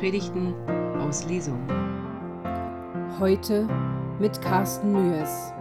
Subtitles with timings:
[0.00, 0.54] Predigten
[0.98, 1.60] aus Lesung.
[3.18, 3.68] Heute
[4.18, 5.52] mit Carsten Mühes.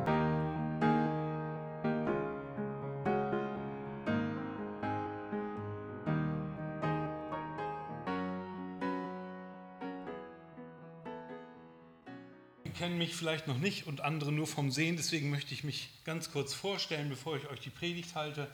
[12.63, 15.89] Sie kennen mich vielleicht noch nicht und andere nur vom Sehen, deswegen möchte ich mich
[16.05, 18.47] ganz kurz vorstellen, bevor ich euch die Predigt halte.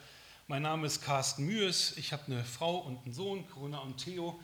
[0.47, 4.39] Mein Name ist Carsten Mühes, ich habe eine Frau und einen Sohn, Corona und Theo,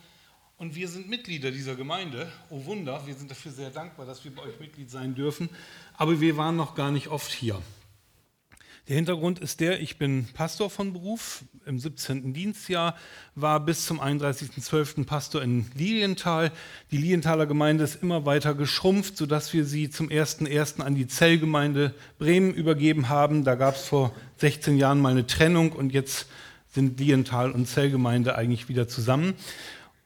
[0.62, 2.30] und wir sind Mitglieder dieser Gemeinde.
[2.48, 5.48] Oh Wunder, wir sind dafür sehr dankbar, dass wir bei euch Mitglied sein dürfen,
[5.96, 7.60] aber wir waren noch gar nicht oft hier.
[8.86, 12.32] Der Hintergrund ist der, ich bin Pastor von Beruf im 17.
[12.32, 12.96] Dienstjahr,
[13.34, 15.04] war bis zum 31.12.
[15.04, 16.52] Pastor in Lilienthal.
[16.92, 20.80] Die Lilienthaler Gemeinde ist immer weiter geschrumpft, sodass wir sie zum 1.1.
[20.80, 23.42] an die Zellgemeinde Bremen übergeben haben.
[23.42, 26.28] Da gab es vor 16 Jahren mal eine Trennung und jetzt
[26.72, 29.34] sind Lilienthal und Zellgemeinde eigentlich wieder zusammen.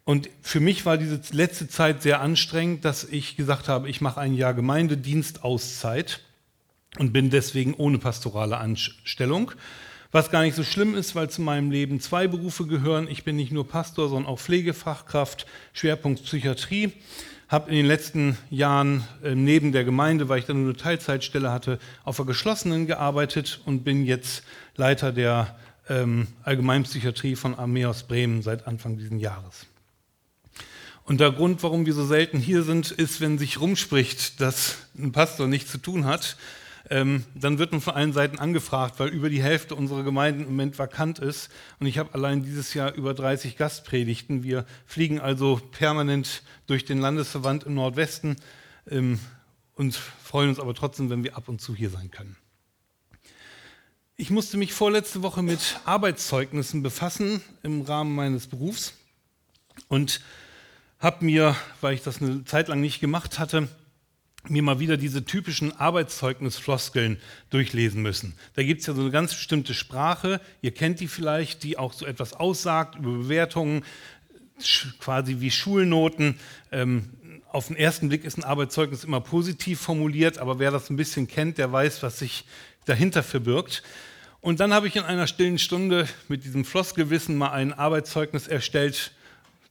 [0.06, 4.20] Und für mich war diese letzte Zeit sehr anstrengend, dass ich gesagt habe, ich mache
[4.20, 6.20] ein Jahr Gemeindedienstauszeit
[6.96, 9.50] und bin deswegen ohne pastorale Anstellung.
[10.12, 13.08] Was gar nicht so schlimm ist, weil zu meinem Leben zwei Berufe gehören.
[13.08, 16.92] Ich bin nicht nur Pastor, sondern auch Pflegefachkraft, Schwerpunkt Psychiatrie.
[17.48, 21.50] Habe in den letzten Jahren äh, neben der Gemeinde, weil ich dann nur eine Teilzeitstelle
[21.50, 24.44] hatte, auf der geschlossenen gearbeitet und bin jetzt
[24.76, 25.56] Leiter der
[25.88, 29.66] ähm, Allgemeinpsychiatrie von Armeos Bremen seit Anfang dieses Jahres.
[31.06, 35.12] Und der Grund, warum wir so selten hier sind, ist, wenn sich rumspricht, dass ein
[35.12, 36.36] Pastor nichts zu tun hat,
[36.90, 40.48] ähm, dann wird man von allen Seiten angefragt, weil über die Hälfte unserer Gemeinden im
[40.48, 41.48] Moment vakant ist.
[41.78, 44.42] Und ich habe allein dieses Jahr über 30 Gastpredigten.
[44.42, 48.36] Wir fliegen also permanent durch den Landesverband im Nordwesten
[48.90, 49.20] ähm,
[49.76, 52.36] und freuen uns aber trotzdem, wenn wir ab und zu hier sein können.
[54.16, 58.94] Ich musste mich vorletzte Woche mit Arbeitszeugnissen befassen im Rahmen meines Berufs
[59.86, 60.20] und
[61.06, 63.68] habe mir, weil ich das eine Zeit lang nicht gemacht hatte,
[64.48, 67.18] mir mal wieder diese typischen Arbeitszeugnisfloskeln
[67.48, 68.34] durchlesen müssen.
[68.54, 71.92] Da gibt es ja so eine ganz bestimmte Sprache, ihr kennt die vielleicht, die auch
[71.92, 73.84] so etwas aussagt über Bewertungen,
[74.98, 76.40] quasi wie Schulnoten.
[76.72, 77.10] Ähm,
[77.52, 81.28] auf den ersten Blick ist ein Arbeitszeugnis immer positiv formuliert, aber wer das ein bisschen
[81.28, 82.46] kennt, der weiß, was sich
[82.84, 83.84] dahinter verbirgt.
[84.40, 89.12] Und dann habe ich in einer stillen Stunde mit diesem Floskelwissen mal ein Arbeitszeugnis erstellt,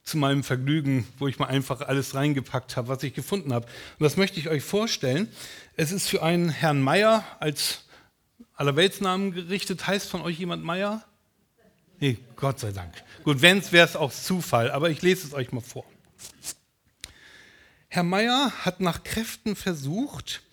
[0.05, 3.65] zu meinem Vergnügen, wo ich mal einfach alles reingepackt habe, was ich gefunden habe.
[3.65, 5.27] Und das möchte ich euch vorstellen.
[5.75, 7.85] Es ist für einen Herrn Meier als
[8.53, 9.87] Allerweltsnamen gerichtet.
[9.87, 11.03] Heißt von euch jemand Meier?
[11.99, 12.93] Nee, Gott sei Dank.
[13.23, 15.85] Gut, wenn es wäre es auch Zufall, aber ich lese es euch mal vor.
[17.87, 20.43] Herr Meier hat nach Kräften versucht,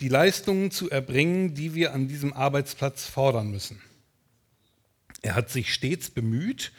[0.00, 3.82] die Leistungen zu erbringen, die wir an diesem Arbeitsplatz fordern müssen.
[5.20, 6.72] Er hat sich stets bemüht,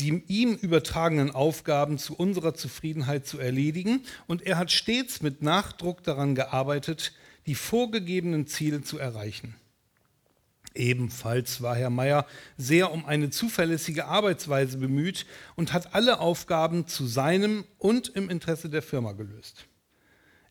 [0.00, 6.02] die ihm übertragenen Aufgaben zu unserer Zufriedenheit zu erledigen und er hat stets mit Nachdruck
[6.04, 7.12] daran gearbeitet,
[7.46, 9.56] die vorgegebenen Ziele zu erreichen.
[10.74, 12.26] Ebenfalls war Herr Mayer
[12.56, 15.26] sehr um eine zuverlässige Arbeitsweise bemüht
[15.56, 19.66] und hat alle Aufgaben zu seinem und im Interesse der Firma gelöst.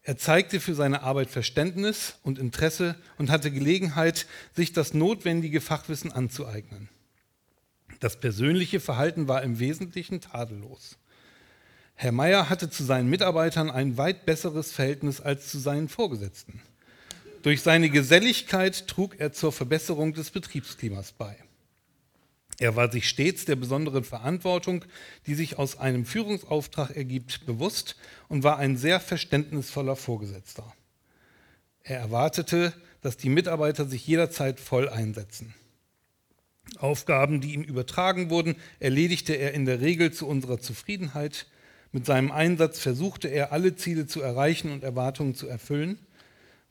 [0.02, 6.12] Er zeigte für seine Arbeit Verständnis und Interesse und hatte Gelegenheit, sich das notwendige Fachwissen
[6.12, 6.90] anzueignen.
[8.00, 10.98] Das persönliche Verhalten war im Wesentlichen tadellos.
[11.96, 16.62] Herr Meier hatte zu seinen Mitarbeitern ein weit besseres Verhältnis als zu seinen Vorgesetzten.
[17.42, 21.36] Durch seine Geselligkeit trug er zur Verbesserung des Betriebsklimas bei.
[22.60, 24.84] Er war sich stets der besonderen Verantwortung,
[25.28, 27.96] die sich aus einem Führungsauftrag ergibt, bewusst
[28.30, 30.74] und war ein sehr verständnisvoller Vorgesetzter.
[31.84, 35.54] Er erwartete, dass die Mitarbeiter sich jederzeit voll einsetzen.
[36.78, 41.48] Aufgaben, die ihm übertragen wurden, erledigte er in der Regel zu unserer Zufriedenheit.
[41.92, 46.00] Mit seinem Einsatz versuchte er, alle Ziele zu erreichen und Erwartungen zu erfüllen.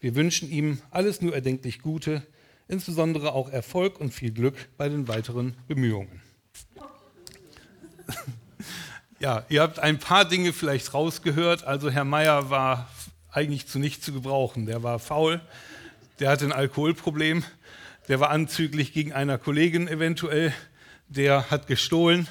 [0.00, 2.22] Wir wünschen ihm alles nur erdenklich Gute,
[2.68, 6.22] insbesondere auch Erfolg und viel Glück bei den weiteren Bemühungen.
[9.18, 11.64] Ja, ihr habt ein paar Dinge vielleicht rausgehört.
[11.64, 12.90] Also Herr Meier war
[13.30, 14.66] eigentlich zu nichts zu gebrauchen.
[14.66, 15.40] Der war faul,
[16.20, 17.42] der hatte ein Alkoholproblem
[18.08, 20.52] der war anzüglich gegen einer Kollegin eventuell,
[21.08, 22.28] der hat gestohlen.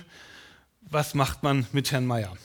[0.81, 2.36] Was macht man mit Herrn Meier?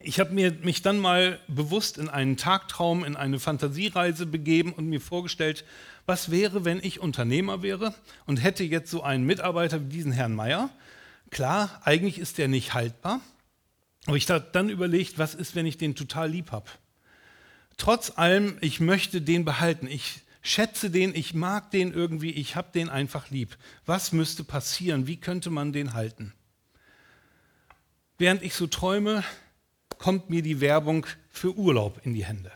[0.00, 5.00] Ich habe mich dann mal bewusst in einen Tagtraum, in eine Fantasiereise begeben und mir
[5.00, 5.64] vorgestellt,
[6.06, 7.94] was wäre, wenn ich Unternehmer wäre
[8.24, 10.70] und hätte jetzt so einen Mitarbeiter wie diesen Herrn Meier.
[11.30, 13.20] Klar, eigentlich ist der nicht haltbar,
[14.06, 16.70] aber ich habe dann überlegt, was ist, wenn ich den total lieb habe.
[17.76, 19.86] Trotz allem, ich möchte den behalten.
[19.86, 23.56] Ich schätze den, ich mag den irgendwie, ich habe den einfach lieb.
[23.86, 25.06] Was müsste passieren?
[25.06, 26.32] Wie könnte man den halten?
[28.16, 29.24] Während ich so träume,
[29.98, 32.52] kommt mir die Werbung für Urlaub in die Hände.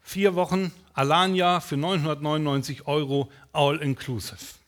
[0.00, 4.59] Vier Wochen Alania für 999 Euro, all inclusive.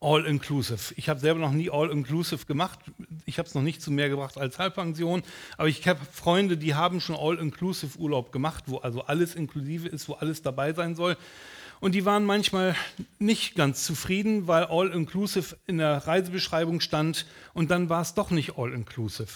[0.00, 0.94] All-inclusive.
[0.96, 2.78] Ich habe selber noch nie All-inclusive gemacht.
[3.24, 5.22] Ich habe es noch nicht zu mehr gebracht als Halbpension.
[5.56, 10.08] Aber ich habe Freunde, die haben schon All-inclusive Urlaub gemacht, wo also alles inklusive ist,
[10.08, 11.16] wo alles dabei sein soll.
[11.80, 12.74] Und die waren manchmal
[13.18, 18.58] nicht ganz zufrieden, weil All-inclusive in der Reisebeschreibung stand und dann war es doch nicht
[18.58, 19.28] All-inclusive.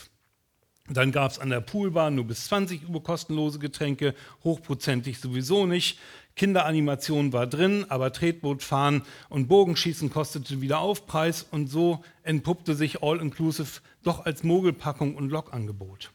[0.88, 6.00] Dann gab es an der Poolbar nur bis 20 Uhr kostenlose Getränke, hochprozentig sowieso nicht.
[6.36, 13.80] Kinderanimation war drin, aber Tretbootfahren und Bogenschießen kostete wieder Aufpreis und so entpuppte sich All-Inclusive
[14.02, 16.12] doch als Mogelpackung und Lokangebot.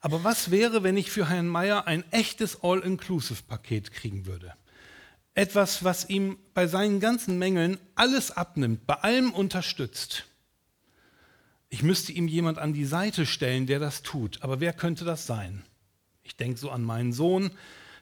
[0.00, 4.54] Aber was wäre, wenn ich für Herrn Meier ein echtes All-Inclusive-Paket kriegen würde?
[5.34, 10.24] Etwas, was ihm bei seinen ganzen Mängeln alles abnimmt, bei allem unterstützt.
[11.68, 14.42] Ich müsste ihm jemand an die Seite stellen, der das tut.
[14.42, 15.64] Aber wer könnte das sein?
[16.24, 17.52] Ich denke so an meinen Sohn,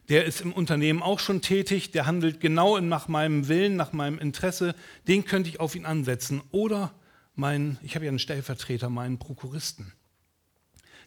[0.09, 4.19] der ist im Unternehmen auch schon tätig, der handelt genau nach meinem Willen, nach meinem
[4.19, 4.75] Interesse,
[5.07, 6.43] den könnte ich auf ihn ansetzen.
[6.51, 6.93] Oder
[7.35, 9.93] mein, ich habe ja einen Stellvertreter, meinen Prokuristen.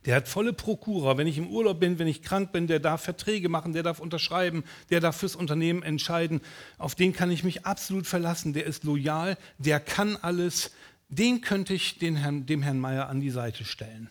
[0.05, 1.17] Der hat volle Prokura.
[1.17, 3.99] Wenn ich im Urlaub bin, wenn ich krank bin, der darf Verträge machen, der darf
[3.99, 6.41] unterschreiben, der darf fürs Unternehmen entscheiden.
[6.77, 8.53] Auf den kann ich mich absolut verlassen.
[8.53, 10.71] Der ist loyal, der kann alles.
[11.09, 14.09] Den könnte ich den Herrn, dem Herrn Meier an die Seite stellen.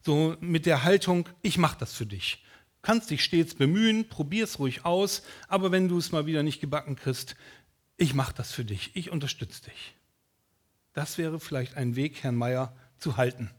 [0.00, 2.42] So mit der Haltung, ich mache das für dich
[2.88, 6.58] kannst dich stets bemühen, probier es ruhig aus, aber wenn du es mal wieder nicht
[6.58, 7.36] gebacken kriegst,
[7.98, 9.94] ich mache das für dich, ich unterstütze dich.
[10.94, 13.50] Das wäre vielleicht ein Weg, Herrn Meier zu halten.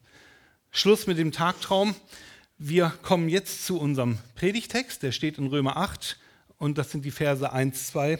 [0.71, 1.93] Schluss mit dem Tagtraum.
[2.57, 6.17] Wir kommen jetzt zu unserem Predigtext, der steht in Römer 8
[6.57, 8.17] und das sind die Verse 1, 2,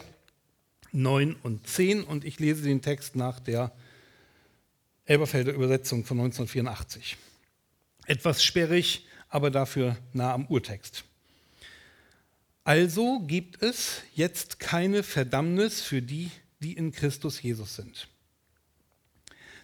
[0.92, 3.72] 9 und 10 und ich lese den Text nach der
[5.06, 7.16] Elberfelder Übersetzung von 1984.
[8.06, 11.04] Etwas sperrig, aber dafür nah am Urtext.
[12.64, 16.30] Also gibt es jetzt keine Verdammnis für die,
[16.60, 18.08] die in Christus Jesus sind.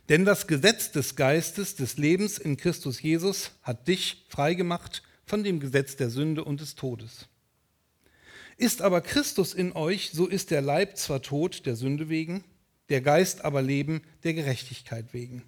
[0.08, 5.60] Denn das Gesetz des Geistes des Lebens in Christus Jesus hat dich freigemacht von dem
[5.60, 7.26] Gesetz der Sünde und des Todes.
[8.56, 12.44] Ist aber Christus in euch, so ist der Leib zwar tot der Sünde wegen,
[12.88, 15.42] der Geist aber Leben der Gerechtigkeit wegen.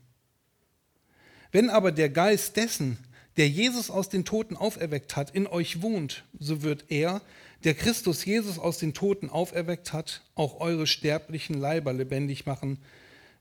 [1.53, 2.99] Wenn aber der Geist dessen,
[3.39, 7.23] der Jesus aus den Toten auferweckt hat, in euch wohnt, so wird er,
[7.65, 12.79] der Christus Jesus aus den Toten auferweckt hat, auch eure sterblichen Leiber lebendig machen,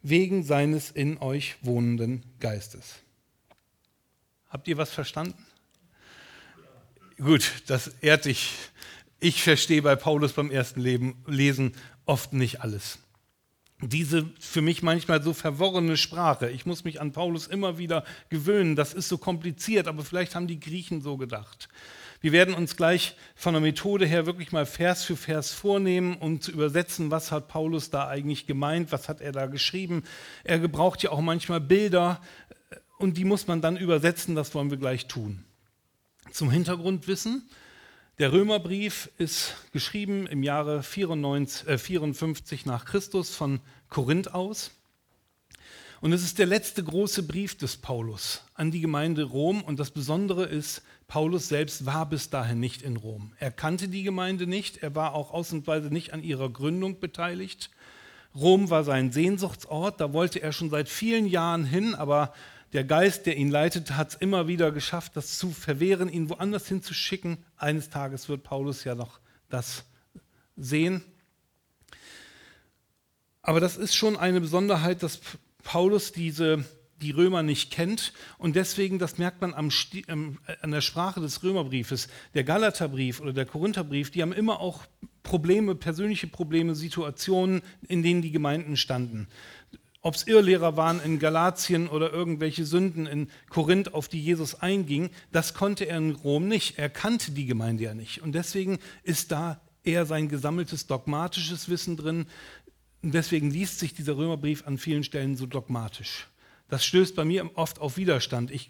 [0.04, 2.96] wegen seines in euch wohnenden Geistes.
[4.48, 5.46] Habt ihr was verstanden?
[7.18, 8.54] Gut, das ehrt dich.
[9.20, 11.74] Ich verstehe bei Paulus beim ersten Leben, Lesen
[12.06, 13.00] oft nicht alles
[13.82, 16.50] diese für mich manchmal so verworrene Sprache.
[16.50, 18.76] Ich muss mich an Paulus immer wieder gewöhnen.
[18.76, 21.70] Das ist so kompliziert, aber vielleicht haben die Griechen so gedacht.
[22.20, 26.42] Wir werden uns gleich von der Methode her wirklich mal Vers für Vers vornehmen, um
[26.42, 30.04] zu übersetzen, was hat Paulus da eigentlich gemeint, was hat er da geschrieben.
[30.44, 32.20] Er gebraucht ja auch manchmal Bilder
[32.98, 35.44] und die muss man dann übersetzen, das wollen wir gleich tun.
[36.32, 37.48] Zum Hintergrundwissen.
[38.20, 43.60] Der Römerbrief ist geschrieben im Jahre 94, äh 54 nach Christus von
[43.90, 44.72] Korinth aus.
[46.02, 49.62] Und es ist der letzte große Brief des Paulus an die Gemeinde Rom.
[49.62, 53.34] Und das Besondere ist, Paulus selbst war bis dahin nicht in Rom.
[53.38, 57.70] Er kannte die Gemeinde nicht, er war auch ausnahmsweise nicht an ihrer Gründung beteiligt.
[58.34, 62.34] Rom war sein Sehnsuchtsort, da wollte er schon seit vielen Jahren hin, aber
[62.74, 66.68] der Geist, der ihn leitet, hat es immer wieder geschafft, das zu verwehren, ihn woanders
[66.68, 67.38] hinzuschicken.
[67.56, 69.20] Eines Tages wird Paulus ja noch
[69.50, 69.86] das
[70.58, 71.04] sehen.
[73.42, 75.22] Aber das ist schon eine Besonderheit, dass
[75.64, 76.66] Paulus diese,
[77.02, 78.12] die Römer nicht kennt.
[78.38, 79.70] Und deswegen, das merkt man am,
[80.10, 84.82] ähm, an der Sprache des Römerbriefes, der Galaterbrief oder der Korintherbrief, die haben immer auch
[85.24, 89.30] Probleme, persönliche Probleme, Situationen, in denen die Gemeinden standen
[90.08, 95.10] ob es Irrlehrer waren in Galatien oder irgendwelche Sünden in Korinth, auf die Jesus einging,
[95.34, 96.80] das konnte er in Rom nicht.
[96.80, 98.22] Er kannte die Gemeinde ja nicht.
[98.22, 102.26] Und deswegen ist da eher sein gesammeltes dogmatisches Wissen drin.
[103.04, 106.30] Und deswegen liest sich dieser Römerbrief an vielen Stellen so dogmatisch.
[106.70, 108.50] Das stößt bei mir oft auf Widerstand.
[108.50, 108.70] Ich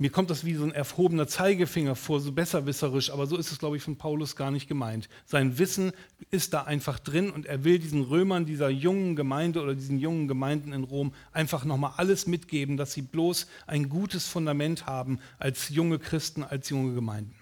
[0.00, 3.58] mir kommt das wie so ein erhobener Zeigefinger vor, so besserwisserisch, aber so ist es,
[3.58, 5.10] glaube ich, von Paulus gar nicht gemeint.
[5.26, 5.92] Sein Wissen
[6.30, 10.26] ist da einfach drin und er will diesen Römern, dieser jungen Gemeinde oder diesen jungen
[10.26, 15.68] Gemeinden in Rom einfach nochmal alles mitgeben, dass sie bloß ein gutes Fundament haben als
[15.68, 17.34] junge Christen, als junge Gemeinden.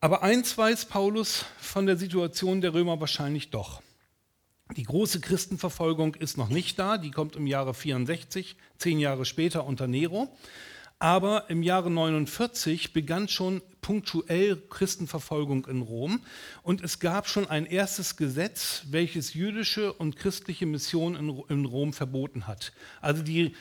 [0.00, 3.80] Aber eins weiß Paulus von der Situation der Römer wahrscheinlich doch.
[4.76, 9.66] Die große Christenverfolgung ist noch nicht da, die kommt im Jahre 64, zehn Jahre später
[9.66, 10.34] unter Nero.
[10.98, 16.20] Aber im Jahre 49 begann schon punktuell Christenverfolgung in Rom
[16.62, 22.46] und es gab schon ein erstes Gesetz, welches jüdische und christliche Missionen in Rom verboten
[22.46, 22.72] hat.
[23.00, 23.56] Also die,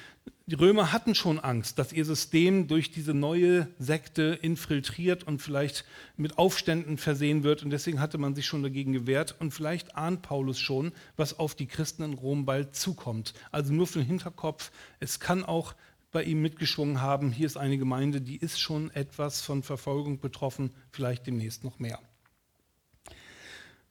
[0.51, 5.85] die Römer hatten schon Angst, dass ihr System durch diese neue Sekte infiltriert und vielleicht
[6.17, 10.23] mit Aufständen versehen wird und deswegen hatte man sich schon dagegen gewehrt und vielleicht ahnt
[10.23, 13.33] Paulus schon, was auf die Christen in Rom bald zukommt.
[13.53, 15.73] Also nur für den Hinterkopf, es kann auch
[16.11, 20.71] bei ihm mitgeschwungen haben, hier ist eine Gemeinde, die ist schon etwas von Verfolgung betroffen,
[20.91, 21.97] vielleicht demnächst noch mehr.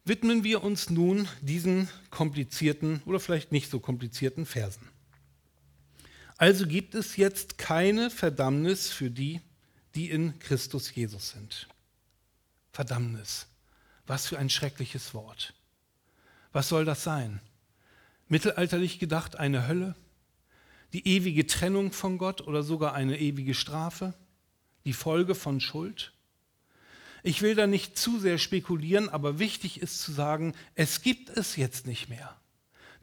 [0.04, 4.99] Widmen wir uns nun diesen komplizierten oder vielleicht nicht so komplizierten Versen.
[6.40, 9.40] Also gibt es jetzt keine Verdammnis für die,
[9.94, 11.68] die in Christus Jesus sind.
[12.72, 13.46] Verdammnis.
[14.06, 15.54] Was für ein schreckliches Wort.
[16.52, 17.40] Was soll das sein?
[18.28, 19.94] Mittelalterlich gedacht eine Hölle?
[20.92, 24.14] die ewige Trennung von Gott oder sogar eine ewige Strafe,
[24.84, 26.12] die Folge von Schuld.
[27.22, 31.56] Ich will da nicht zu sehr spekulieren, aber wichtig ist zu sagen, es gibt es
[31.56, 32.39] jetzt nicht mehr.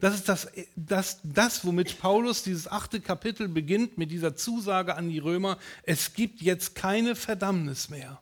[0.00, 5.08] Das ist das, das, das, womit Paulus dieses achte Kapitel beginnt, mit dieser Zusage an
[5.08, 8.20] die Römer, es gibt jetzt keine Verdammnis mehr.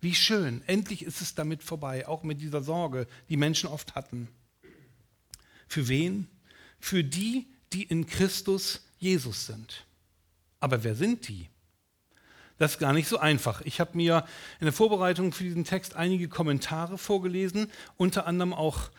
[0.00, 4.28] Wie schön, endlich ist es damit vorbei, auch mit dieser Sorge, die Menschen oft hatten.
[5.68, 6.28] Für wen?
[6.80, 9.86] Für die, die in Christus Jesus sind.
[10.58, 11.48] Aber wer sind die?
[12.58, 13.60] Das ist gar nicht so einfach.
[13.62, 14.26] Ich habe mir
[14.60, 18.90] in der Vorbereitung für diesen Text einige Kommentare vorgelesen, unter anderem auch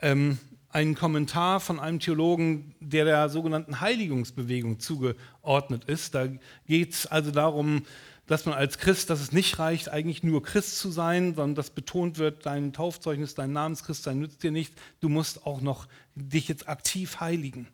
[0.00, 0.38] ähm,
[0.72, 6.14] einen Kommentar von einem Theologen, der der sogenannten Heiligungsbewegung zugeordnet ist.
[6.14, 6.28] Da
[6.66, 7.82] geht es also darum,
[8.26, 11.70] dass man als Christ, dass es nicht reicht, eigentlich nur Christ zu sein, sondern dass
[11.70, 14.72] betont wird, dein Taufzeugnis, dein Namenschristsein nützt dir nicht.
[15.00, 17.66] Du musst auch noch dich jetzt aktiv heiligen.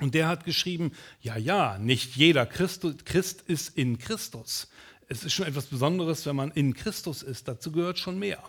[0.00, 4.68] Und der hat geschrieben, ja, ja, nicht jeder Christ, Christ ist in Christus.
[5.08, 7.48] Es ist schon etwas Besonderes, wenn man in Christus ist.
[7.48, 8.42] Dazu gehört schon mehr.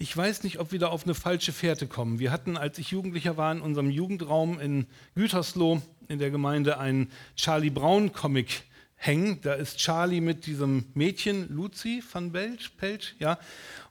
[0.00, 2.20] Ich weiß nicht, ob wir da auf eine falsche Fährte kommen.
[2.20, 4.86] Wir hatten, als ich Jugendlicher war, in unserem Jugendraum in
[5.16, 8.62] Gütersloh in der Gemeinde einen Charlie Brown Comic
[8.94, 9.40] hängen.
[9.40, 13.40] Da ist Charlie mit diesem Mädchen, Lucy van Belt, Pelt, ja.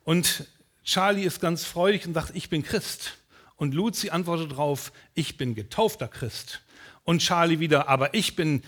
[0.06, 0.46] Und
[0.86, 3.18] Charlie ist ganz freudig und sagt, ich bin Christ.
[3.58, 6.62] Und Luzi antwortet darauf, ich bin getaufter Christ.
[7.04, 8.64] Und Charlie wieder, aber ich bin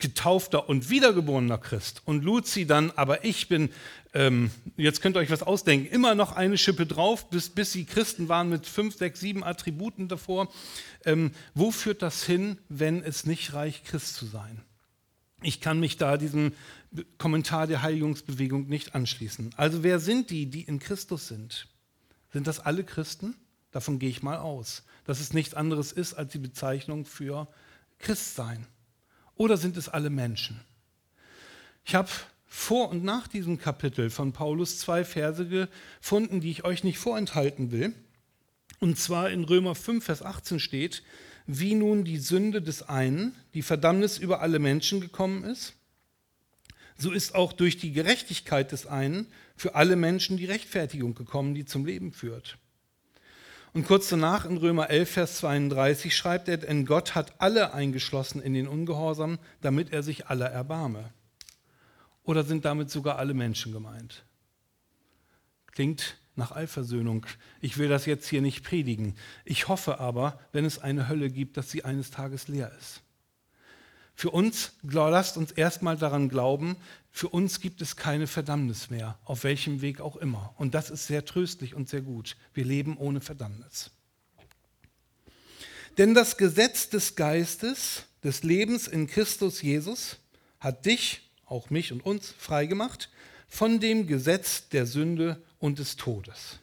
[0.00, 2.02] getaufter und wiedergeborener Christ.
[2.04, 3.70] Und Luzi dann, aber ich bin,
[4.14, 7.84] ähm, jetzt könnt ihr euch was ausdenken, immer noch eine Schippe drauf, bis, bis sie
[7.84, 10.50] Christen waren mit fünf, sechs, sieben Attributen davor.
[11.04, 14.62] Ähm, wo führt das hin, wenn es nicht reicht, Christ zu sein?
[15.42, 16.52] Ich kann mich da diesem
[17.18, 19.54] Kommentar der Heiligungsbewegung nicht anschließen.
[19.56, 21.68] Also wer sind die, die in Christus sind?
[22.32, 23.36] Sind das alle Christen?
[23.70, 27.48] Davon gehe ich mal aus, dass es nichts anderes ist als die Bezeichnung für
[27.98, 28.66] Christsein.
[29.40, 30.60] Oder sind es alle Menschen?
[31.86, 32.10] Ich habe
[32.44, 37.72] vor und nach diesem Kapitel von Paulus zwei Verse gefunden, die ich euch nicht vorenthalten
[37.72, 37.94] will.
[38.80, 41.02] Und zwar in Römer 5, Vers 18 steht,
[41.46, 45.72] wie nun die Sünde des einen, die Verdammnis über alle Menschen gekommen ist,
[46.98, 51.64] so ist auch durch die Gerechtigkeit des einen für alle Menschen die Rechtfertigung gekommen, die
[51.64, 52.58] zum Leben führt.
[53.72, 58.42] Und kurz danach in Römer 11, Vers 32 schreibt er, denn Gott hat alle eingeschlossen
[58.42, 61.10] in den Ungehorsam, damit er sich aller erbarme.
[62.24, 64.24] Oder sind damit sogar alle Menschen gemeint?
[65.72, 67.26] Klingt nach Allversöhnung.
[67.60, 69.14] Ich will das jetzt hier nicht predigen.
[69.44, 73.02] Ich hoffe aber, wenn es eine Hölle gibt, dass sie eines Tages leer ist.
[74.20, 76.76] Für uns, lasst uns erstmal daran glauben,
[77.10, 80.54] für uns gibt es keine Verdammnis mehr, auf welchem Weg auch immer.
[80.58, 82.36] Und das ist sehr tröstlich und sehr gut.
[82.52, 83.92] Wir leben ohne Verdammnis.
[85.96, 90.18] Denn das Gesetz des Geistes, des Lebens in Christus Jesus,
[90.58, 93.08] hat dich, auch mich und uns, freigemacht
[93.48, 96.58] von dem Gesetz der Sünde und des Todes.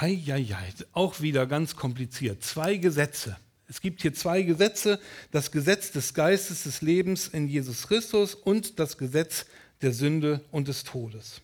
[0.00, 2.42] Heieiei, auch wieder ganz kompliziert.
[2.42, 3.36] Zwei Gesetze.
[3.68, 4.98] Es gibt hier zwei Gesetze,
[5.30, 9.44] das Gesetz des Geistes des Lebens in Jesus Christus und das Gesetz
[9.82, 11.42] der Sünde und des Todes.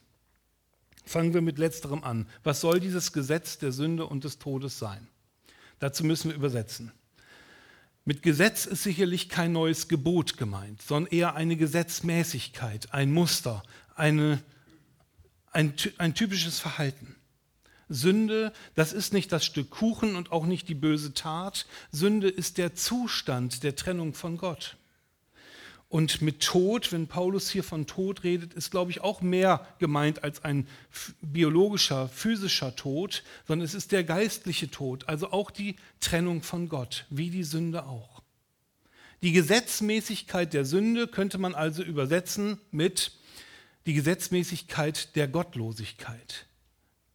[1.04, 2.26] Fangen wir mit letzterem an.
[2.42, 5.06] Was soll dieses Gesetz der Sünde und des Todes sein?
[5.78, 6.92] Dazu müssen wir übersetzen.
[8.06, 13.62] Mit Gesetz ist sicherlich kein neues Gebot gemeint, sondern eher eine Gesetzmäßigkeit, ein Muster,
[13.94, 14.42] eine,
[15.52, 17.16] ein, ein typisches Verhalten.
[17.88, 21.66] Sünde, das ist nicht das Stück Kuchen und auch nicht die böse Tat.
[21.92, 24.76] Sünde ist der Zustand der Trennung von Gott.
[25.88, 30.24] Und mit Tod, wenn Paulus hier von Tod redet, ist, glaube ich, auch mehr gemeint
[30.24, 30.66] als ein
[31.22, 37.06] biologischer, physischer Tod, sondern es ist der geistliche Tod, also auch die Trennung von Gott,
[37.10, 38.22] wie die Sünde auch.
[39.22, 43.12] Die Gesetzmäßigkeit der Sünde könnte man also übersetzen mit
[43.86, 46.46] die Gesetzmäßigkeit der Gottlosigkeit,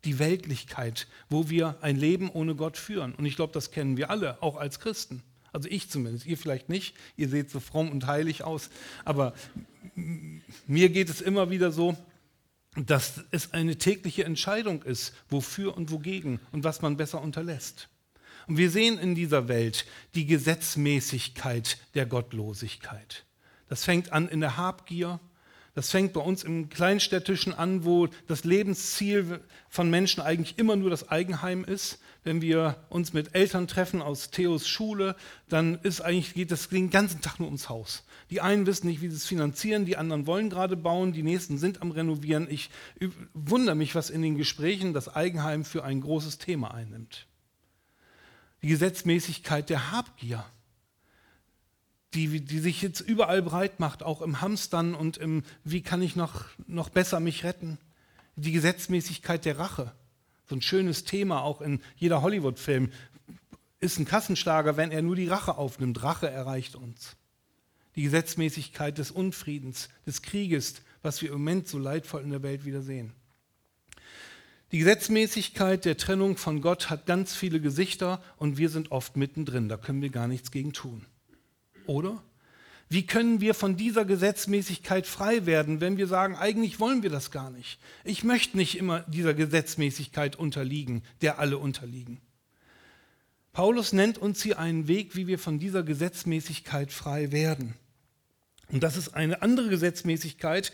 [0.06, 3.14] die Weltlichkeit, wo wir ein Leben ohne Gott führen.
[3.16, 5.24] Und ich glaube, das kennen wir alle, auch als Christen.
[5.52, 8.70] Also ich zumindest, ihr vielleicht nicht, ihr seht so fromm und heilig aus,
[9.04, 9.34] aber
[9.96, 11.98] mir geht es immer wieder so,
[12.76, 17.90] dass es eine tägliche Entscheidung ist, wofür und wogegen und was man besser unterlässt.
[18.48, 23.26] Und wir sehen in dieser Welt die Gesetzmäßigkeit der Gottlosigkeit.
[23.68, 25.20] Das fängt an in der Habgier,
[25.80, 30.90] das fängt bei uns im Kleinstädtischen an, wo das Lebensziel von Menschen eigentlich immer nur
[30.90, 32.00] das Eigenheim ist.
[32.26, 35.16] Wenn wir uns mit Eltern treffen aus Theos Schule,
[35.48, 38.04] dann ist eigentlich, geht das den ganzen Tag nur ums Haus.
[38.30, 41.58] Die einen wissen nicht, wie sie es finanzieren, die anderen wollen gerade bauen, die nächsten
[41.58, 42.52] sind am Renovieren.
[42.52, 42.72] Ich
[43.34, 47.26] wundere mich, was in den Gesprächen das Eigenheim für ein großes Thema einnimmt.
[48.64, 50.44] Die Gesetzmäßigkeit der Habgier
[52.14, 56.16] die, die sich jetzt überall breit macht, auch im Hamstern und im, wie kann ich
[56.16, 57.78] noch, noch besser mich retten.
[58.36, 59.92] Die Gesetzmäßigkeit der Rache,
[60.48, 62.92] so ein schönes Thema auch in jeder Hollywood-Film,
[63.80, 66.02] ist ein Kassenschlager, wenn er nur die Rache aufnimmt.
[66.04, 67.16] Rache erreicht uns.
[67.96, 72.66] Die Gesetzmäßigkeit des Unfriedens, des Krieges, was wir im Moment so leidvoll in der Welt
[72.66, 73.14] wieder sehen.
[74.72, 79.70] Die Gesetzmäßigkeit der Trennung von Gott hat ganz viele Gesichter und wir sind oft mittendrin.
[79.70, 81.06] Da können wir gar nichts gegen tun
[81.90, 82.24] oder?
[82.88, 87.30] Wie können wir von dieser Gesetzmäßigkeit frei werden, wenn wir sagen, eigentlich wollen wir das
[87.30, 87.80] gar nicht?
[88.04, 92.20] Ich möchte nicht immer dieser Gesetzmäßigkeit unterliegen, der alle unterliegen.
[93.54, 97.76] Paulus nennt uns hier einen Weg, wie wir von dieser Gesetzmäßigkeit frei werden.
[98.72, 100.72] Und das ist eine andere Gesetzmäßigkeit,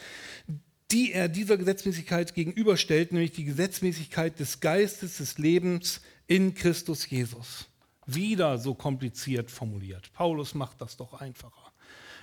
[0.92, 7.68] die er dieser Gesetzmäßigkeit gegenüberstellt, nämlich die Gesetzmäßigkeit des Geistes des Lebens in Christus Jesus
[8.06, 10.12] wieder so kompliziert formuliert.
[10.14, 11.72] Paulus macht das doch einfacher.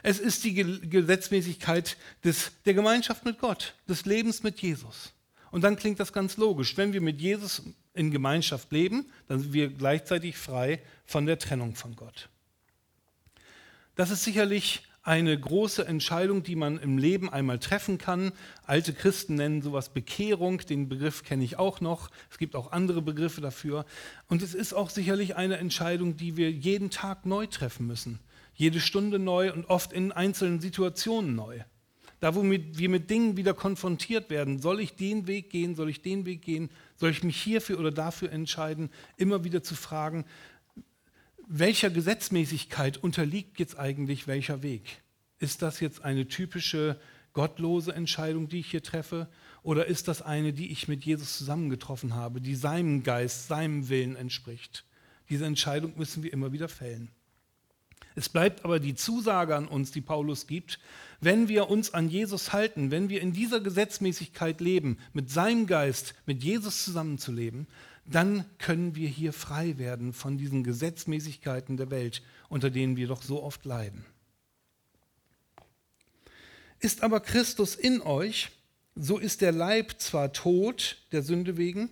[0.02, 5.12] Es ist die Gesetzmäßigkeit des, der Gemeinschaft mit Gott, des Lebens mit Jesus.
[5.52, 6.76] Und dann klingt das ganz logisch.
[6.76, 7.62] Wenn wir mit Jesus
[7.94, 12.28] in Gemeinschaft leben, dann sind wir gleichzeitig frei von der Trennung von Gott.
[13.94, 18.32] Das ist sicherlich eine große Entscheidung, die man im Leben einmal treffen kann.
[18.64, 22.08] Alte Christen nennen sowas Bekehrung, den Begriff kenne ich auch noch.
[22.30, 23.84] Es gibt auch andere Begriffe dafür.
[24.28, 28.20] Und es ist auch sicherlich eine Entscheidung, die wir jeden Tag neu treffen müssen.
[28.54, 31.60] Jede Stunde neu und oft in einzelnen Situationen neu.
[32.20, 36.02] Da, wo wir mit Dingen wieder konfrontiert werden, soll ich den Weg gehen, soll ich
[36.02, 40.24] den Weg gehen, soll ich mich hierfür oder dafür entscheiden, immer wieder zu fragen,
[41.54, 45.02] welcher Gesetzmäßigkeit unterliegt jetzt eigentlich welcher Weg?
[45.38, 46.98] Ist das jetzt eine typische
[47.34, 49.28] gottlose Entscheidung, die ich hier treffe?
[49.62, 54.16] Oder ist das eine, die ich mit Jesus zusammengetroffen habe, die seinem Geist, seinem Willen
[54.16, 54.86] entspricht?
[55.28, 57.10] Diese Entscheidung müssen wir immer wieder fällen.
[58.14, 60.78] Es bleibt aber die Zusage an uns, die Paulus gibt,
[61.20, 66.14] wenn wir uns an Jesus halten, wenn wir in dieser Gesetzmäßigkeit leben, mit seinem Geist,
[66.24, 67.66] mit Jesus zusammenzuleben,
[68.04, 73.22] dann können wir hier frei werden von diesen Gesetzmäßigkeiten der Welt, unter denen wir doch
[73.22, 74.04] so oft leiden.
[76.80, 78.50] Ist aber Christus in euch,
[78.96, 81.90] so ist der Leib zwar tot der Sünde wegen,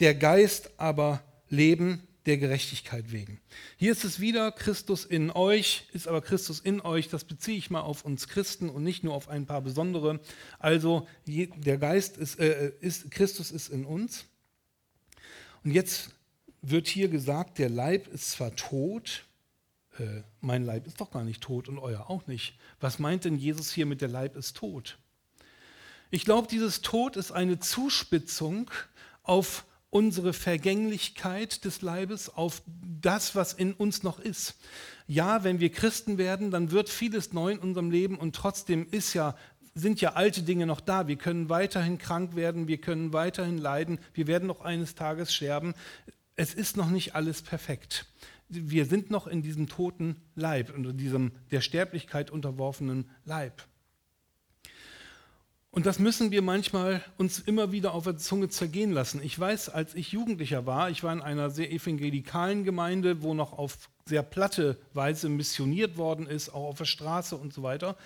[0.00, 3.40] der Geist aber Leben der Gerechtigkeit wegen.
[3.76, 7.70] Hier ist es wieder Christus in euch, ist aber Christus in euch, das beziehe ich
[7.70, 10.20] mal auf uns Christen und nicht nur auf ein paar besondere.
[10.58, 14.24] Also der Geist ist, äh, ist Christus ist in uns
[15.64, 16.10] und jetzt
[16.62, 19.24] wird hier gesagt, der Leib ist zwar tot,
[19.98, 22.58] äh, mein Leib ist doch gar nicht tot und euer auch nicht.
[22.80, 24.98] Was meint denn Jesus hier mit der Leib ist tot?
[26.10, 28.70] Ich glaube, dieses Tod ist eine Zuspitzung
[29.22, 32.62] auf unsere Vergänglichkeit des Leibes, auf
[33.00, 34.56] das, was in uns noch ist.
[35.06, 39.14] Ja, wenn wir Christen werden, dann wird vieles neu in unserem Leben und trotzdem ist
[39.14, 39.36] ja
[39.74, 41.08] sind ja alte Dinge noch da.
[41.08, 45.74] Wir können weiterhin krank werden, wir können weiterhin leiden, wir werden noch eines Tages sterben.
[46.36, 48.06] Es ist noch nicht alles perfekt.
[48.48, 53.64] Wir sind noch in diesem toten Leib, in diesem der Sterblichkeit unterworfenen Leib.
[55.74, 59.20] Und das müssen wir manchmal uns immer wieder auf der Zunge zergehen lassen.
[59.24, 63.58] Ich weiß, als ich Jugendlicher war, ich war in einer sehr evangelikalen Gemeinde, wo noch
[63.58, 67.96] auf sehr platte Weise missioniert worden ist, auch auf der Straße und so weiter.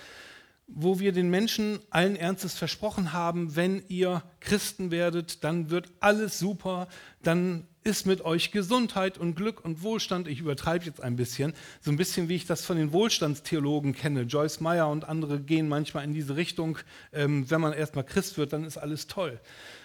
[0.69, 6.39] Wo wir den Menschen allen Ernstes versprochen haben, wenn ihr Christen werdet, dann wird alles
[6.39, 6.89] super,
[7.23, 10.29] dann ist mit euch Gesundheit und Glück und Wohlstand.
[10.29, 14.23] Ich übertreibe jetzt ein bisschen, so ein bisschen wie ich das von den Wohlstandstheologen kenne.
[14.23, 16.79] Joyce Meyer und andere gehen manchmal in diese Richtung,
[17.15, 19.41] ähm, wenn man erstmal Christ wird, dann ist alles toll.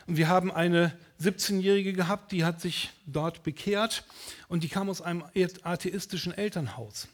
[0.05, 4.03] Und wir haben eine 17-Jährige gehabt, die hat sich dort bekehrt
[4.49, 5.23] und die kam aus einem
[5.63, 7.07] atheistischen Elternhaus.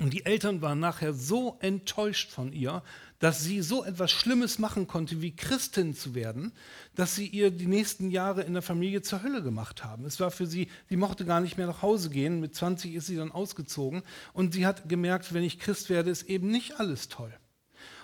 [0.00, 2.84] Und die Eltern waren nachher so enttäuscht von ihr,
[3.18, 6.52] dass sie so etwas Schlimmes machen konnte, wie Christin zu werden,
[6.94, 10.04] dass sie ihr die nächsten Jahre in der Familie zur Hölle gemacht haben.
[10.04, 12.38] Es war für sie, sie mochte gar nicht mehr nach Hause gehen.
[12.38, 16.22] Mit 20 ist sie dann ausgezogen und sie hat gemerkt, wenn ich Christ werde, ist
[16.24, 17.32] eben nicht alles toll.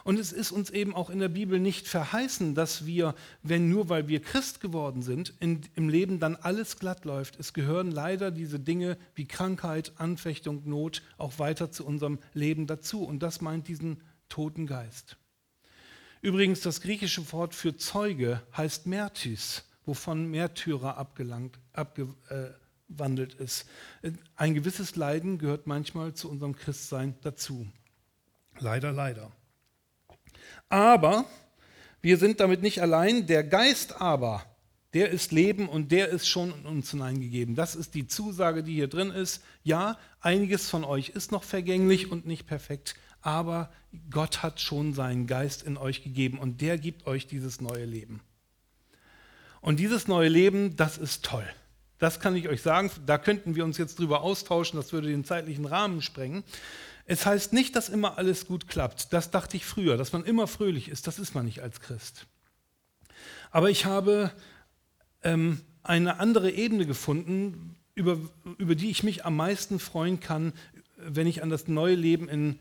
[0.04, 3.88] Und es ist uns eben auch in der Bibel nicht verheißen, dass wir, wenn nur
[3.88, 7.40] weil wir Christ geworden sind, in, im Leben dann alles glatt läuft.
[7.40, 13.02] Es gehören leider diese Dinge wie Krankheit, Anfechtung, Not auch weiter zu unserem Leben dazu.
[13.02, 15.16] Und das meint diesen toten Geist.
[16.20, 23.66] Übrigens, das griechische Wort für Zeuge heißt Märtys, wovon Märtyrer abgelangt, abgewandelt ist.
[24.36, 27.66] Ein gewisses Leiden gehört manchmal zu unserem Christsein dazu.
[28.58, 29.32] Leider, leider.
[30.68, 31.24] Aber
[32.00, 33.26] wir sind damit nicht allein.
[33.26, 34.44] Der Geist aber,
[34.92, 37.54] der ist Leben und der ist schon in uns hineingegeben.
[37.54, 39.42] Das ist die Zusage, die hier drin ist.
[39.62, 43.72] Ja, einiges von euch ist noch vergänglich und nicht perfekt, aber
[44.10, 48.20] Gott hat schon seinen Geist in euch gegeben und der gibt euch dieses neue Leben.
[49.60, 51.46] Und dieses neue Leben, das ist toll.
[51.98, 52.90] Das kann ich euch sagen.
[53.06, 56.44] Da könnten wir uns jetzt drüber austauschen, das würde den zeitlichen Rahmen sprengen.
[57.06, 59.12] Es heißt nicht, dass immer alles gut klappt.
[59.12, 61.06] Das dachte ich früher, dass man immer fröhlich ist.
[61.06, 62.26] Das ist man nicht als Christ.
[63.50, 64.32] Aber ich habe
[65.22, 68.18] ähm, eine andere Ebene gefunden, über,
[68.58, 70.52] über die ich mich am meisten freuen kann,
[70.96, 72.58] wenn ich an das neue Leben in,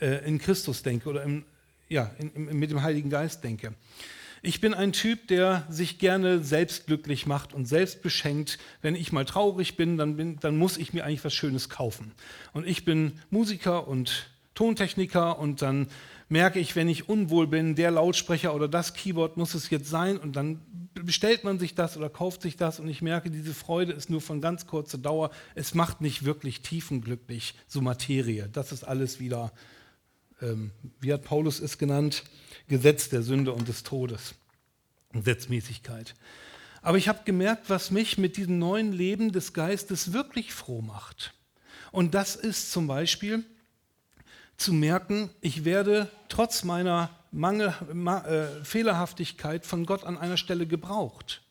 [0.00, 1.44] äh, in Christus denke oder im,
[1.88, 3.74] ja, in, in, mit dem Heiligen Geist denke.
[4.44, 8.58] Ich bin ein Typ, der sich gerne selbst glücklich macht und selbst beschenkt.
[8.80, 12.10] Wenn ich mal traurig bin, dann, bin, dann muss ich mir eigentlich was Schönes kaufen.
[12.52, 15.86] Und ich bin Musiker und Tontechniker und dann
[16.28, 20.18] merke ich, wenn ich unwohl bin, der Lautsprecher oder das Keyboard muss es jetzt sein
[20.18, 20.60] und dann
[20.94, 24.20] bestellt man sich das oder kauft sich das und ich merke, diese Freude ist nur
[24.20, 25.30] von ganz kurzer Dauer.
[25.54, 28.48] Es macht nicht wirklich tiefenglücklich, so Materie.
[28.52, 29.52] Das ist alles wieder,
[31.00, 32.24] wie hat Paulus es genannt,
[32.68, 34.34] Gesetz der Sünde und des Todes.
[35.12, 36.14] Gesetzmäßigkeit.
[36.80, 41.32] Aber ich habe gemerkt, was mich mit diesem neuen Leben des Geistes wirklich froh macht.
[41.92, 43.44] Und das ist zum Beispiel
[44.56, 51.42] zu merken, ich werde trotz meiner Mangel, äh, Fehlerhaftigkeit von Gott an einer Stelle gebraucht.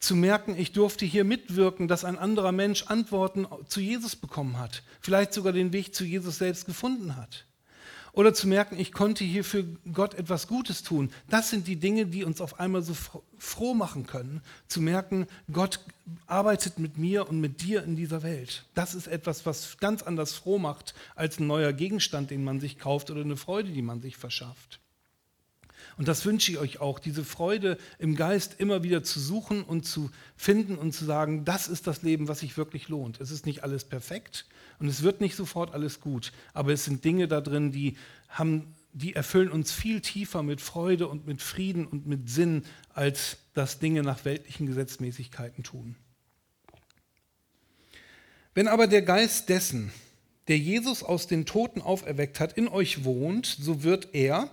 [0.00, 4.82] Zu merken, ich durfte hier mitwirken, dass ein anderer Mensch Antworten zu Jesus bekommen hat,
[5.00, 7.46] vielleicht sogar den Weg zu Jesus selbst gefunden hat.
[8.18, 11.12] Oder zu merken, ich konnte hier für Gott etwas Gutes tun.
[11.30, 12.92] Das sind die Dinge, die uns auf einmal so
[13.38, 14.42] froh machen können.
[14.66, 15.78] Zu merken, Gott
[16.26, 18.64] arbeitet mit mir und mit dir in dieser Welt.
[18.74, 22.80] Das ist etwas, was ganz anders froh macht als ein neuer Gegenstand, den man sich
[22.80, 24.80] kauft oder eine Freude, die man sich verschafft.
[25.98, 29.84] Und das wünsche ich euch auch, diese Freude im Geist immer wieder zu suchen und
[29.84, 33.20] zu finden und zu sagen, das ist das Leben, was sich wirklich lohnt.
[33.20, 34.46] Es ist nicht alles perfekt,
[34.78, 37.96] und es wird nicht sofort alles gut, aber es sind Dinge da drin, die,
[38.28, 42.62] haben, die erfüllen uns viel tiefer mit Freude und mit Frieden und mit Sinn,
[42.94, 45.96] als das Dinge nach weltlichen Gesetzmäßigkeiten tun.
[48.54, 49.92] Wenn aber der Geist dessen,
[50.46, 54.50] der Jesus aus den Toten auferweckt hat, in euch wohnt, so wird er,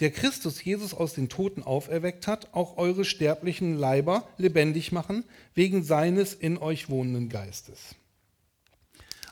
[0.00, 5.82] der Christus Jesus aus den Toten auferweckt hat, auch eure sterblichen Leiber lebendig machen, wegen
[5.82, 7.96] seines in euch wohnenden Geistes.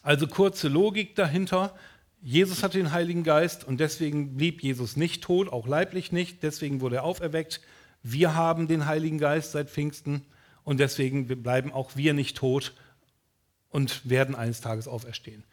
[0.02, 1.74] Also kurze Logik dahinter.
[2.22, 6.80] Jesus hatte den Heiligen Geist und deswegen blieb Jesus nicht tot, auch leiblich nicht, deswegen
[6.80, 7.60] wurde er auferweckt.
[8.02, 10.22] Wir haben den Heiligen Geist seit Pfingsten
[10.64, 12.74] und deswegen bleiben auch wir nicht tot
[13.70, 15.44] und werden eines Tages auferstehen.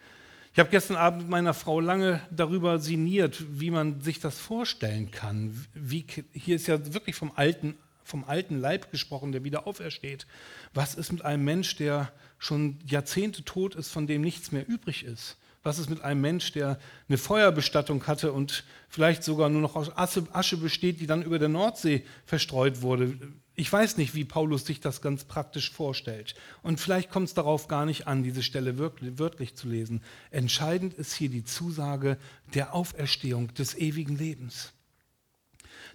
[0.54, 5.10] Ich habe gestern Abend mit meiner Frau lange darüber sinniert, wie man sich das vorstellen
[5.10, 5.66] kann.
[5.74, 10.28] Wie, hier ist ja wirklich vom alten, vom alten Leib gesprochen, der wieder aufersteht.
[10.76, 15.06] Was ist mit einem Mensch, der schon Jahrzehnte tot ist, von dem nichts mehr übrig
[15.06, 15.38] ist?
[15.64, 16.78] Was ist mit einem Mensch, der
[17.10, 21.50] eine Feuerbestattung hatte und vielleicht sogar nur noch aus Asche besteht, die dann über der
[21.50, 23.18] Nordsee verstreut wurde?
[23.56, 26.34] Ich weiß nicht, wie Paulus sich das ganz praktisch vorstellt.
[26.64, 30.02] Und vielleicht kommt es darauf gar nicht an, diese Stelle wirklich, wörtlich zu lesen.
[30.32, 32.18] Entscheidend ist hier die Zusage
[32.56, 34.74] der Auferstehung des ewigen Lebens.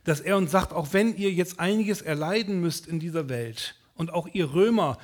[0.05, 4.13] Dass er uns sagt, auch wenn ihr jetzt einiges erleiden müsst in dieser Welt, und
[4.13, 4.97] auch ihr Römer,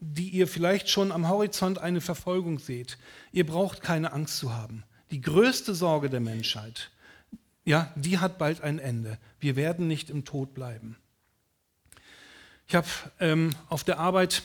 [0.00, 2.96] die ihr vielleicht schon am Horizont eine Verfolgung seht,
[3.32, 4.84] ihr braucht keine Angst zu haben.
[5.10, 6.90] Die größte Sorge der Menschheit,
[7.64, 9.18] ja, die hat bald ein Ende.
[9.40, 10.96] Wir werden nicht im Tod bleiben.
[12.68, 12.88] Ich habe
[13.20, 14.42] ähm, auf der Arbeit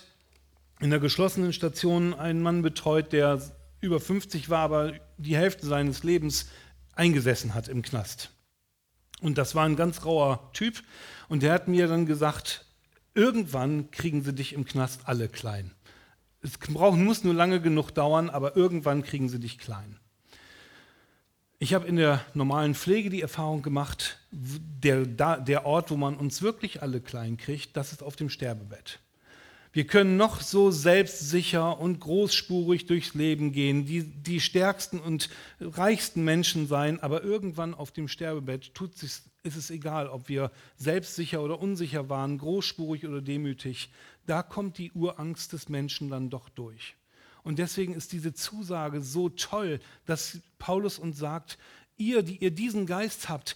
[0.80, 3.42] in der geschlossenen Station einen Mann betreut, der
[3.80, 6.48] über 50 war, aber die Hälfte seines Lebens
[6.94, 8.32] eingesessen hat im Knast.
[9.22, 10.84] Und das war ein ganz rauer Typ.
[11.30, 12.66] Und der hat mir dann gesagt,
[13.14, 15.72] irgendwann kriegen sie dich im Knast alle klein.
[16.42, 20.00] Es braucht, muss nur lange genug dauern, aber irgendwann kriegen sie dich klein.
[21.64, 26.42] Ich habe in der normalen Pflege die Erfahrung gemacht, der, der Ort, wo man uns
[26.42, 29.00] wirklich alle klein kriegt, das ist auf dem Sterbebett.
[29.72, 36.24] Wir können noch so selbstsicher und großspurig durchs Leben gehen, die, die stärksten und reichsten
[36.24, 41.44] Menschen sein, aber irgendwann auf dem Sterbebett tut sich, ist es egal, ob wir selbstsicher
[41.44, 43.92] oder unsicher waren, großspurig oder demütig.
[44.26, 46.96] Da kommt die Urangst des Menschen dann doch durch.
[47.44, 51.58] Und deswegen ist diese Zusage so toll, dass Paulus uns sagt,
[51.98, 53.56] ihr, die ihr diesen Geist habt,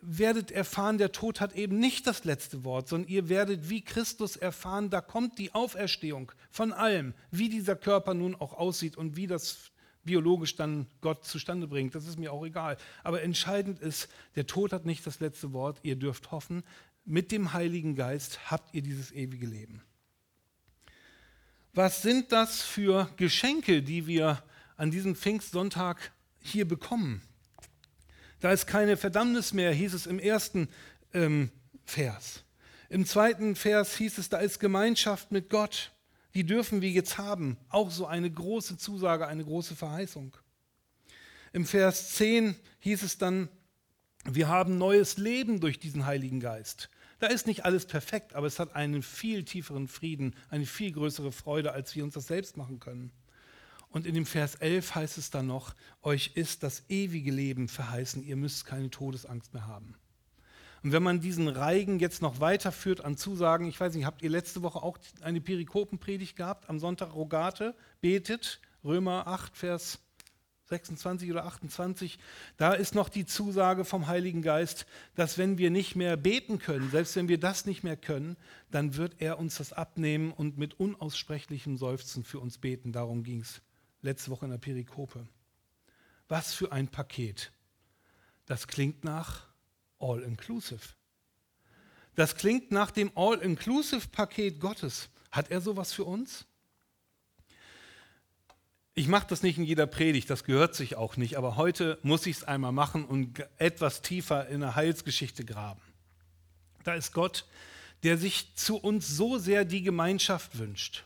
[0.00, 4.36] werdet erfahren, der Tod hat eben nicht das letzte Wort, sondern ihr werdet wie Christus
[4.36, 9.26] erfahren, da kommt die Auferstehung von allem, wie dieser Körper nun auch aussieht und wie
[9.26, 9.70] das
[10.04, 11.94] biologisch dann Gott zustande bringt.
[11.94, 12.76] Das ist mir auch egal.
[13.02, 15.78] Aber entscheidend ist, der Tod hat nicht das letzte Wort.
[15.82, 16.62] Ihr dürft hoffen,
[17.06, 19.82] mit dem Heiligen Geist habt ihr dieses ewige Leben.
[21.74, 24.44] Was sind das für Geschenke, die wir
[24.76, 27.20] an diesem Pfingstsonntag hier bekommen?
[28.38, 30.68] Da ist keine Verdammnis mehr, hieß es im ersten
[31.14, 31.50] ähm,
[31.84, 32.44] Vers.
[32.90, 35.90] Im zweiten Vers hieß es, da ist Gemeinschaft mit Gott.
[36.34, 37.56] Die dürfen wir jetzt haben.
[37.70, 40.36] Auch so eine große Zusage, eine große Verheißung.
[41.52, 43.48] Im Vers 10 hieß es dann,
[44.24, 46.88] wir haben neues Leben durch diesen Heiligen Geist.
[47.18, 51.32] Da ist nicht alles perfekt, aber es hat einen viel tieferen Frieden, eine viel größere
[51.32, 53.10] Freude, als wir uns das selbst machen können.
[53.90, 58.24] Und in dem Vers 11 heißt es dann noch, euch ist das ewige Leben verheißen,
[58.24, 59.94] ihr müsst keine Todesangst mehr haben.
[60.82, 64.28] Und wenn man diesen Reigen jetzt noch weiterführt an Zusagen, ich weiß nicht, habt ihr
[64.28, 70.00] letzte Woche auch eine Perikopenpredigt gehabt, am Sonntag Rogate, betet, Römer 8, Vers
[70.66, 72.18] 26 oder 28,
[72.56, 76.90] da ist noch die Zusage vom Heiligen Geist, dass wenn wir nicht mehr beten können,
[76.90, 78.36] selbst wenn wir das nicht mehr können,
[78.70, 82.92] dann wird er uns das abnehmen und mit unaussprechlichem Seufzen für uns beten.
[82.92, 83.60] Darum ging es
[84.00, 85.26] letzte Woche in der Perikope.
[86.28, 87.52] Was für ein Paket.
[88.46, 89.46] Das klingt nach
[89.98, 90.94] All-Inclusive.
[92.14, 95.10] Das klingt nach dem All-Inclusive-Paket Gottes.
[95.30, 96.46] Hat er sowas für uns?
[98.96, 102.26] Ich mache das nicht in jeder Predigt, das gehört sich auch nicht, aber heute muss
[102.26, 105.80] ich es einmal machen und etwas tiefer in der Heilsgeschichte graben.
[106.84, 107.44] Da ist Gott,
[108.04, 111.04] der sich zu uns so sehr die Gemeinschaft wünscht.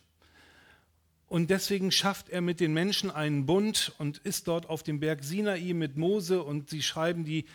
[1.29, 5.25] Und deswegen schafft er mit den Menschen einen Bund und ist dort auf dem Berg
[5.25, 7.47] Sinai mit Mose und sie schreiben die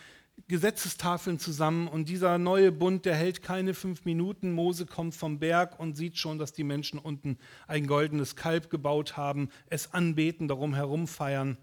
[0.48, 4.52] Gesetzestafeln zusammen und dieser neue Bund, der hält keine fünf Minuten.
[4.52, 9.16] Mose kommt vom Berg und sieht schon, dass die Menschen unten ein goldenes Kalb gebaut
[9.16, 11.56] haben, es anbeten, darum herumfeiern.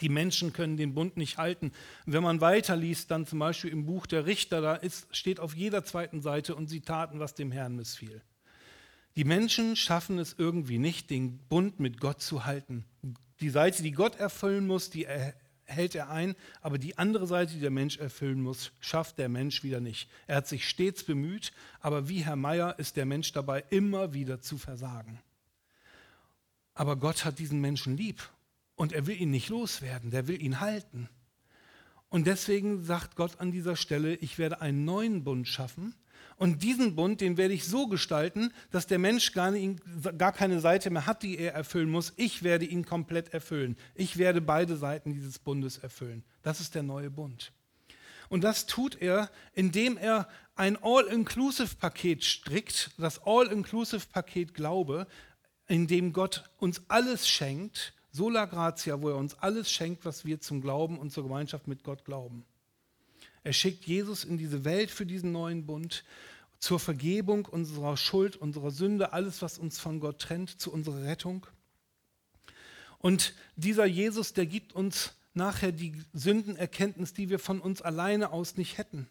[0.00, 1.72] Die Menschen können den Bund nicht halten.
[2.06, 5.84] wenn man weiterliest, dann zum Beispiel im Buch der Richter, da ist, steht auf jeder
[5.84, 8.22] zweiten Seite, und sie taten, was dem Herrn missfiel.
[9.16, 12.84] Die Menschen schaffen es irgendwie nicht, den Bund mit Gott zu halten.
[13.40, 15.06] Die Seite, die Gott erfüllen muss, die
[15.70, 19.62] hält er ein, aber die andere Seite, die der Mensch erfüllen muss, schafft der Mensch
[19.62, 20.10] wieder nicht.
[20.26, 24.40] Er hat sich stets bemüht, aber wie Herr Meier ist der Mensch dabei, immer wieder
[24.40, 25.20] zu versagen.
[26.74, 28.28] Aber Gott hat diesen Menschen lieb
[28.74, 31.08] und er will ihn nicht loswerden, der will ihn halten.
[32.08, 35.94] Und deswegen sagt Gott an dieser Stelle, ich werde einen neuen Bund schaffen,
[36.40, 39.78] und diesen Bund, den werde ich so gestalten, dass der Mensch gar, nicht,
[40.16, 42.14] gar, keine Seite mehr hat, die er erfüllen muss.
[42.16, 43.76] Ich werde ihn komplett erfüllen.
[43.94, 46.24] Ich werde beide Seiten dieses Bundes erfüllen.
[46.40, 47.52] Das ist der neue Bund.
[48.30, 55.06] Und das tut er, indem er ein All-Inclusive-Paket strickt, das All-Inclusive-Paket Glaube,
[55.68, 60.40] in dem Gott uns alles schenkt, sola gratia, wo er uns alles schenkt, was wir
[60.40, 62.46] zum Glauben und zur Gemeinschaft mit Gott glauben.
[63.42, 66.04] Er schickt Jesus in diese Welt für diesen neuen Bund
[66.58, 71.46] zur Vergebung unserer Schuld, unserer Sünde, alles, was uns von Gott trennt, zu unserer Rettung.
[72.98, 78.56] Und dieser Jesus, der gibt uns nachher die Sündenerkenntnis, die wir von uns alleine aus
[78.56, 79.08] nicht hätten.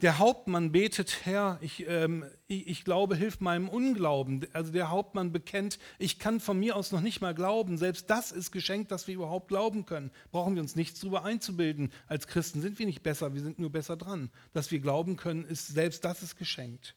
[0.00, 4.46] Der Hauptmann betet, Herr, ich, ähm, ich, ich, glaube, hilf meinem Unglauben.
[4.52, 7.78] Also der Hauptmann bekennt, ich kann von mir aus noch nicht mal glauben.
[7.78, 10.12] Selbst das ist geschenkt, dass wir überhaupt glauben können.
[10.30, 11.92] Brauchen wir uns nichts darüber einzubilden.
[12.06, 14.30] Als Christen sind wir nicht besser, wir sind nur besser dran.
[14.52, 16.94] Dass wir glauben können, ist selbst das ist geschenkt.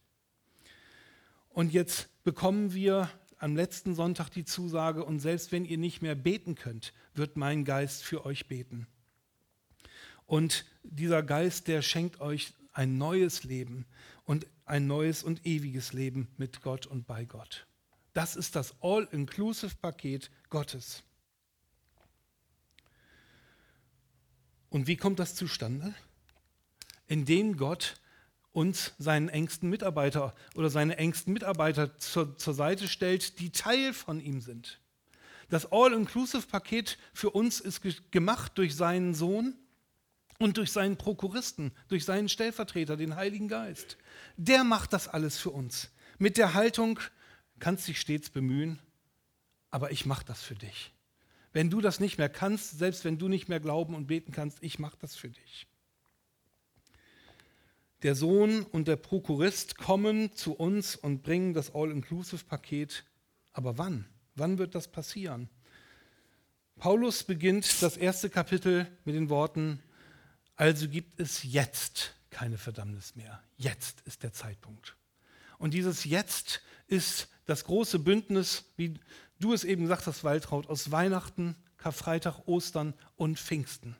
[1.49, 3.09] Und jetzt bekommen wir
[3.39, 7.65] am letzten Sonntag die Zusage, und selbst wenn ihr nicht mehr beten könnt, wird mein
[7.65, 8.85] Geist für euch beten.
[10.27, 13.86] Und dieser Geist, der schenkt euch ein neues Leben
[14.25, 17.67] und ein neues und ewiges Leben mit Gott und bei Gott.
[18.13, 21.03] Das ist das All-Inclusive-Paket Gottes.
[24.69, 25.93] Und wie kommt das zustande?
[27.07, 27.95] Indem Gott
[28.53, 34.19] uns seinen engsten Mitarbeiter oder seine engsten Mitarbeiter zur, zur Seite stellt, die Teil von
[34.19, 34.79] ihm sind.
[35.49, 37.81] Das All-Inclusive-Paket für uns ist
[38.12, 39.55] gemacht durch seinen Sohn
[40.41, 43.97] und durch seinen Prokuristen, durch seinen Stellvertreter, den Heiligen Geist.
[44.38, 45.91] Der macht das alles für uns.
[46.17, 46.99] Mit der Haltung,
[47.60, 48.80] kannst dich stets bemühen,
[49.69, 50.91] aber ich mache das für dich.
[51.54, 54.58] Wenn du das nicht mehr kannst, selbst wenn du nicht mehr glauben und beten kannst,
[54.62, 55.67] ich mache das für dich.
[58.04, 63.04] Der Sohn und der Prokurist kommen zu uns und bringen das All-Inclusive-Paket.
[63.54, 64.08] Aber wann?
[64.34, 65.49] Wann wird das passieren?
[66.77, 69.84] Paulus beginnt das erste Kapitel mit den Worten,
[70.62, 73.41] also gibt es jetzt keine Verdammnis mehr.
[73.58, 74.95] Jetzt ist der Zeitpunkt.
[75.58, 79.00] Und dieses Jetzt ist das große Bündnis, wie
[79.39, 83.97] du es eben gesagt hast, Waltraud, aus Weihnachten, Karfreitag, Ostern und Pfingsten.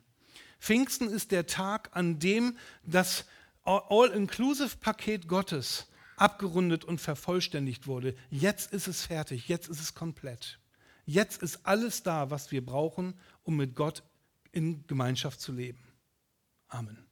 [0.60, 3.24] Pfingsten ist der Tag, an dem das
[3.64, 8.14] All-Inclusive-Paket Gottes abgerundet und vervollständigt wurde.
[8.30, 10.60] Jetzt ist es fertig, jetzt ist es komplett.
[11.06, 14.04] Jetzt ist alles da, was wir brauchen, um mit Gott
[14.52, 15.91] in Gemeinschaft zu leben.
[16.74, 17.11] Amen.